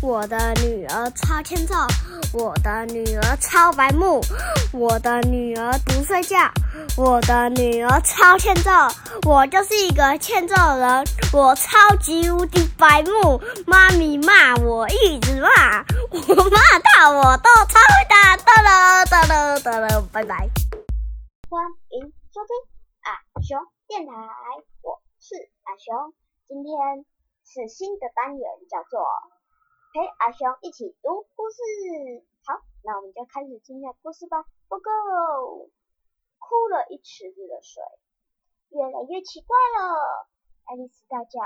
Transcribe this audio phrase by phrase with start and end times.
[0.00, 1.74] 我的女儿超欠揍，
[2.32, 4.20] 我的女儿超白目，
[4.72, 6.36] 我的女儿不睡觉，
[6.96, 8.70] 我的女儿超欠揍。
[9.26, 13.42] 我就是一个欠揍人，我超级无敌白目。
[13.66, 15.82] 妈咪骂我一直骂，
[16.12, 18.36] 我骂到我都超会打。
[18.36, 20.48] 哒了哒了哒了，拜拜。
[21.50, 22.54] 欢迎收听
[23.02, 23.58] 阿熊
[23.88, 24.12] 电台，
[24.82, 25.34] 我是
[25.64, 26.14] 阿熊，
[26.46, 27.04] 今天
[27.44, 29.02] 是新的单元，叫做
[29.98, 31.58] 陪阿熊一起读故事。
[32.46, 34.46] 好，那我们就开始今天的故事吧。
[34.70, 35.74] Go go！
[36.38, 37.82] 哭了一池子的水，
[38.70, 40.30] 越来越奇怪了。
[40.70, 41.42] 爱丽丝大叫，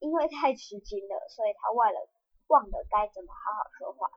[0.00, 1.96] 因为太吃惊了，所以她忘了
[2.48, 4.12] 忘了该怎么好好说话。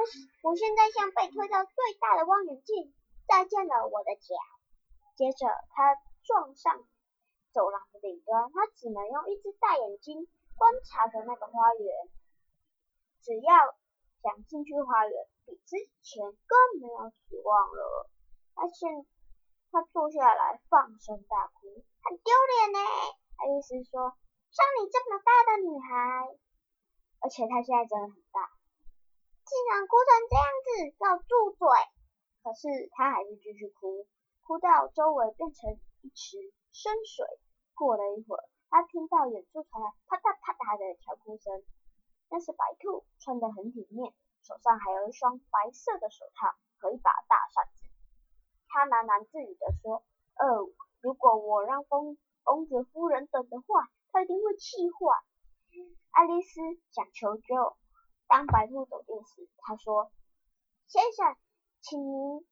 [0.00, 2.96] 可是我现在像被推到最大的望远镜，
[3.28, 4.32] 再见了我的脚。
[5.12, 5.44] 接着，
[5.76, 5.92] 他
[6.24, 6.88] 撞上
[7.52, 10.24] 走廊的顶端，他只能用一只大眼睛
[10.56, 12.08] 观察着那个花园。
[13.26, 13.50] 只要
[14.22, 15.12] 想进去花园，
[15.46, 15.74] 比之
[16.06, 18.06] 前更没有希望了。
[18.54, 18.86] 他现
[19.72, 22.78] 他坐下来放声大哭，很丢脸呢。
[23.34, 24.14] 爱丽丝说
[24.54, 26.38] ：“像你这么大的女孩，
[27.18, 28.46] 而且她现在真的很大，
[29.42, 31.66] 竟然哭成这样子，要住嘴！”
[32.46, 34.06] 可是她还是继续哭。
[34.46, 36.38] 哭到周围变成一池
[36.70, 37.26] 深水。
[37.74, 41.66] 过了一会儿，他听到远处传来啪嗒啪嗒的敲哭声。
[42.28, 47.86] 那是白兔，穿得很体面，手上还有一双白色的手套和一把大扇子。
[48.68, 50.04] 他喃喃自语地说
[50.36, 50.68] ：“哦，
[51.00, 55.16] 如果我让公公爵夫人等的话，她一定会气坏。”
[56.12, 56.60] 爱丽丝
[56.90, 57.76] 想求救。
[58.26, 60.10] 当白兔走近时，她说
[60.88, 61.36] ：“先生，
[61.80, 62.46] 请您。”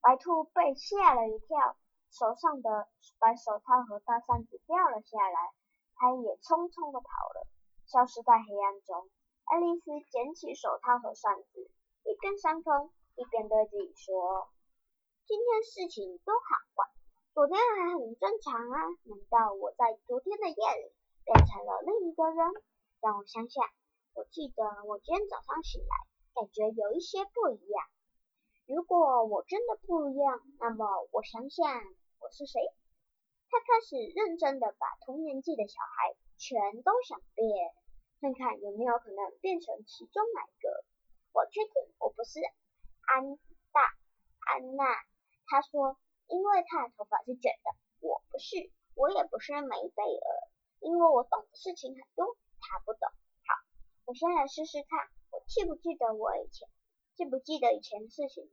[0.00, 1.76] 白兔被吓了一跳，
[2.10, 2.88] 手上的
[3.18, 5.52] 白手套和大扇子掉了下来，
[5.96, 7.46] 它也匆匆的跑了，
[7.88, 9.08] 消失在黑暗中。
[9.48, 11.70] 爱丽丝捡起手套和扇子，
[12.04, 14.52] 一边扇风，一边对自己说
[15.24, 16.84] ：“今天事情都好怪，
[17.32, 18.76] 昨天还很正常啊，
[19.08, 20.92] 难道我在昨天的夜里
[21.24, 22.62] 变成了另一个人？
[23.00, 23.64] 让我想想，
[24.12, 25.96] 我记得我今天早上醒来，
[26.36, 27.86] 感觉有一些不一样。”
[28.68, 31.64] 如果我真的不一样，那么我想想
[32.20, 32.60] 我是谁？
[33.48, 37.74] 他开始认真的把同年纪的小孩全都想变，
[38.20, 40.84] 看看有没有可能变成其中哪一个。
[41.32, 42.40] 我确定我不是
[43.02, 43.36] 安
[43.72, 43.82] 大
[44.46, 44.84] 安娜。
[45.46, 45.98] 他说，
[46.28, 47.74] 因为他的头发是卷的。
[48.00, 50.48] 我不是，我也不是梅贝尔，
[50.78, 53.10] 因为我懂的事情很多，他不懂。
[53.10, 53.54] 好，
[54.06, 56.68] 我先来试试看，我记不记得我以前，
[57.16, 58.48] 记不记得以前的事情？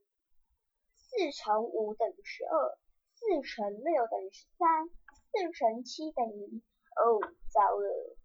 [0.98, 2.78] 四乘五等于十二，
[3.14, 4.90] 四乘六等于十三，
[5.32, 6.64] 四乘七等于……
[6.96, 7.20] 哦，
[7.56, 8.18] 糟了！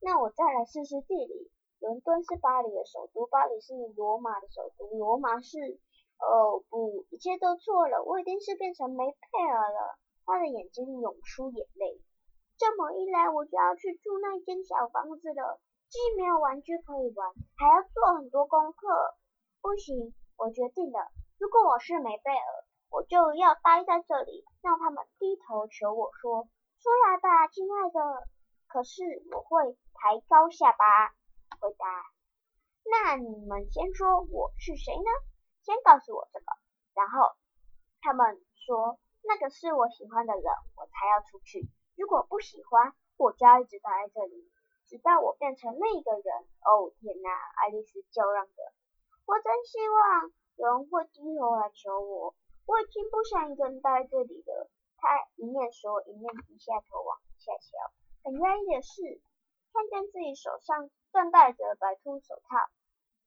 [0.00, 1.52] 那我再来试试地理。
[1.80, 5.78] 伦敦是巴黎的首都，巴黎是罗马的首都，罗马是……
[6.18, 9.98] 哦不，一切都错了，我一定是变成梅佩尔了。
[10.24, 12.00] 他的眼睛涌出眼泪。
[12.56, 19.14] 这么一来，我就要去住那间小房子了，既没有玩具可以玩，还要做很多功课。
[19.60, 21.12] 不行，我决定了。
[21.38, 22.46] 如果我是梅贝尔，
[22.90, 26.48] 我就要待在这里，让他们低头求我说
[26.82, 28.26] ：“出来吧，亲爱的。”
[28.68, 29.02] 可是
[29.32, 31.08] 我会抬高下巴
[31.58, 31.86] 回答
[32.84, 35.10] ：“那你们先说我是谁呢？
[35.62, 36.46] 先告诉我这个。”
[36.94, 37.34] 然后
[38.00, 40.44] 他们说：“那个是我喜欢的人，
[40.76, 41.66] 我才要出去。
[41.96, 44.52] 如果不喜欢，我就要一直待在这里，
[44.86, 46.24] 直到我变成另一个人。”
[46.62, 47.30] 哦天哪！
[47.56, 48.62] 爱丽丝叫嚷着
[49.26, 52.34] ：“我真希望。”有人会低头来求我，
[52.66, 54.68] 我已经不想一个人待在这里了。
[54.96, 55.06] 他
[55.36, 57.92] 一面说，一面低下头往下瞧。
[58.28, 59.22] 很压抑的是，
[59.72, 62.68] 看见自己手上正戴着白兔手套，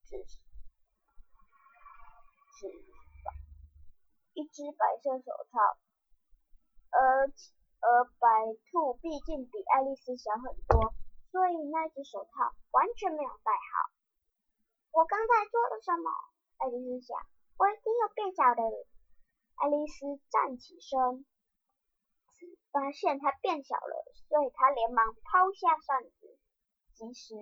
[0.05, 0.23] 只
[2.53, 2.67] 只
[4.33, 5.57] 一只白色手套，
[6.91, 7.25] 而
[7.79, 10.93] 而白兔毕竟比爱丽丝小很多，
[11.31, 13.89] 所以那只手套完全没有戴好。
[14.91, 16.11] 我刚才做了什么？
[16.57, 17.17] 爱丽丝想，
[17.57, 18.61] 我一定有变小的。
[19.55, 21.25] 爱丽丝站起身，
[22.71, 26.37] 发现它变小了，所以他连忙抛下扇子，
[26.93, 27.35] 及时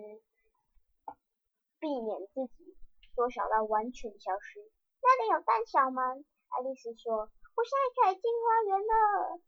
[1.78, 2.76] 避免自己
[3.14, 4.60] 缩小到完全消失。
[5.02, 9.40] 那里有蛋小门，爱丽丝说：“我现在可以进花园了。”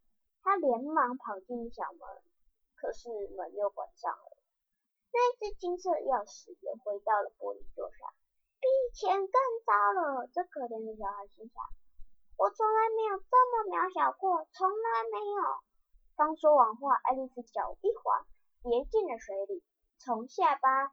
[0.42, 2.00] 她连忙跑进小门，
[2.74, 4.36] 可是门又关上了。
[5.12, 8.08] 那只金色钥匙又回到了玻璃座上。
[8.60, 9.28] 比以前更
[9.66, 11.64] 糟了，这可怜的小孩心想
[12.42, 15.62] ：“我从来没有这么渺小过，从来没有。”
[16.18, 18.26] 刚说完话，爱丽丝脚一滑，
[18.64, 19.62] 跌进了水里，
[20.00, 20.90] 从下巴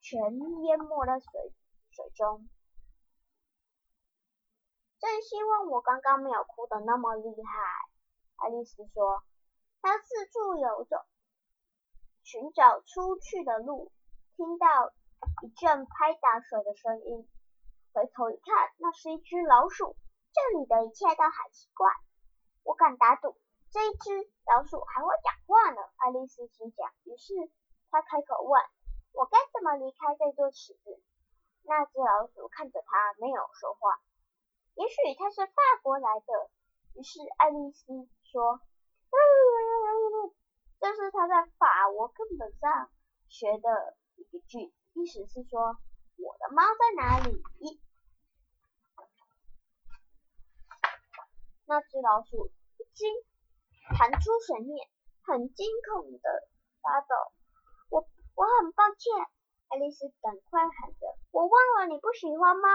[0.00, 1.52] 全淹没在水
[1.90, 2.48] 水中。
[5.00, 7.52] 真希望我刚刚没有哭的那么厉害。
[8.36, 9.24] 爱丽丝说，
[9.82, 11.04] 她四处游走，
[12.22, 13.90] 寻找出去的路，
[14.36, 14.92] 听到
[15.42, 17.28] 一阵拍打水的声音，
[17.92, 19.96] 回头一看，那是一只老鼠。
[20.32, 21.90] 这里的一切都好奇怪，
[22.62, 23.36] 我敢打赌，
[23.70, 25.82] 这一只老鼠还会讲话呢。
[25.96, 27.34] 爱丽丝心想，于是
[27.90, 28.62] 她开口问
[29.12, 31.02] ：“我该怎么离开这座池子？”
[31.66, 33.98] 那只老鼠看着她，没有说话。
[34.74, 36.50] 也许它是法国来的，
[36.94, 38.60] 于是爱丽丝说
[40.78, 42.88] ：“这是她在法国课本上
[43.28, 43.96] 学的
[44.30, 45.76] 一句，意思是说
[46.16, 47.42] 我的猫在哪里？”
[51.70, 53.06] 那只老鼠一惊，
[53.96, 54.88] 弹出水面，
[55.22, 56.48] 很惊恐的
[56.82, 57.14] 发抖。
[57.90, 59.14] 我我很抱歉，
[59.68, 62.68] 爱丽丝赶快喊着：“我忘了你不喜欢猫。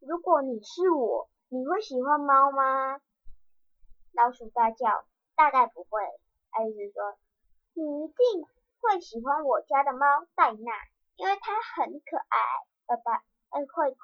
[0.00, 3.00] 如果你是我，你会喜欢猫吗？”
[4.10, 5.06] 老鼠大叫
[5.38, 6.02] ：“大概不会。”
[6.50, 7.16] 爱丽丝说
[7.78, 8.42] ：“你一定
[8.80, 10.72] 会喜欢我家的猫戴娜，
[11.14, 12.38] 因为它很可爱，
[12.86, 13.94] 爸爸，会会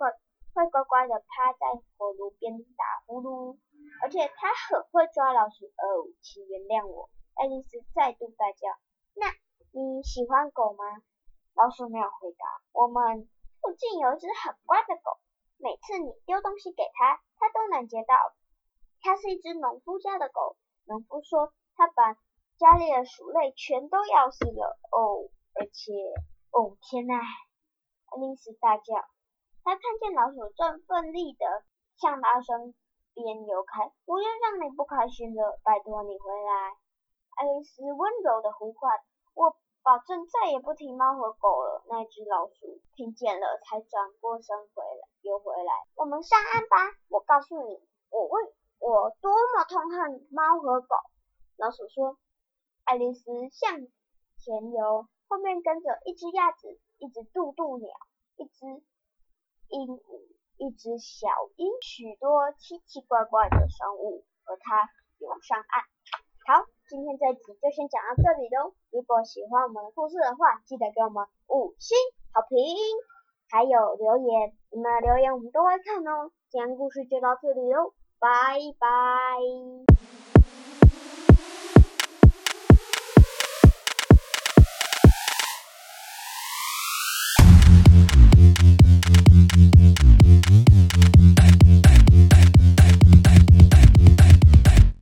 [0.54, 3.58] 会乖乖的趴在火炉边打呼噜。”
[4.02, 7.08] 而且他很会抓老鼠哦，请原谅我。
[7.36, 8.66] 爱丽丝再度大叫。
[9.14, 9.30] 那
[9.70, 10.84] 你喜欢狗吗？
[11.54, 12.44] 老鼠没有回答。
[12.72, 15.22] 我们附近有一只很乖的狗，
[15.56, 18.16] 每次你丢东西给它，它都能接到。
[19.00, 20.56] 它是一只农夫家的狗。
[20.84, 22.14] 农夫说，他把
[22.58, 25.92] 家里的鼠类全都咬死了哦，而且，
[26.50, 27.14] 哦天呐！
[27.14, 28.94] 爱丽丝大叫。
[29.62, 31.46] 她看见老鼠正奋力的
[31.98, 32.74] 向她伸。
[33.14, 36.76] 边游开，不愿让你不开心了，拜托你回来。
[37.36, 38.92] 爱丽丝温柔的呼唤，
[39.34, 41.84] 我保证再也不提猫和狗了。
[41.88, 45.72] 那只老鼠听见了，才转过身回来，游回来。
[45.94, 46.76] 我们上岸吧，
[47.08, 47.80] 我告诉你，
[48.10, 48.42] 我为
[48.78, 50.96] 我多么痛恨猫和狗。
[51.56, 52.18] 老鼠说。
[52.84, 53.22] 爱丽丝
[53.52, 53.78] 向
[54.38, 57.88] 前游，后面跟着一只鸭子，一只渡渡鸟，
[58.34, 58.66] 一只
[59.68, 60.02] 鹦鹉。
[60.62, 61.26] 一只小
[61.56, 64.88] 鹰，许多奇奇怪怪的生物和它
[65.18, 65.82] 游上岸。
[66.46, 68.72] 好，今天这集就先讲到这里喽。
[68.92, 71.98] 如果喜欢我们的故事的话，记得给我们五星
[72.32, 72.62] 好评，
[73.50, 76.30] 还有留言，你们的留言我们都会看哦。
[76.48, 78.30] 今天故事就到这里喽，拜
[78.78, 79.91] 拜。